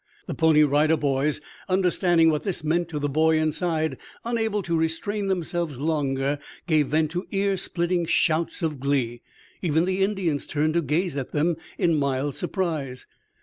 The 0.25 0.33
Pony 0.33 0.63
Rider 0.63 0.97
Boys, 0.97 1.41
understanding 1.69 2.31
what 2.31 2.41
this 2.41 2.63
meant 2.63 2.89
to 2.89 2.97
the 2.97 3.07
boy 3.07 3.37
inside, 3.37 3.97
unable 4.25 4.63
to 4.63 4.75
restrain 4.75 5.27
themselves 5.27 5.79
longer, 5.79 6.39
gave 6.65 6.87
vent 6.87 7.11
to 7.11 7.27
ear 7.29 7.55
splitting 7.55 8.07
shouts 8.07 8.63
of 8.63 8.79
glee. 8.79 9.21
Even 9.61 9.85
the 9.85 10.01
Indians 10.01 10.47
turned 10.47 10.73
to 10.73 10.81
gaze 10.81 11.15
at 11.15 11.33
them 11.33 11.55
in 11.77 11.93
mild 11.99 12.33
surprise. 12.33 13.05